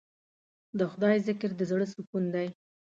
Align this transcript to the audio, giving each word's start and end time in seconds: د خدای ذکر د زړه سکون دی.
د 0.77 0.79
خدای 0.91 1.17
ذکر 1.27 1.49
د 1.55 1.61
زړه 1.71 1.85
سکون 1.93 2.23
دی. 2.35 2.47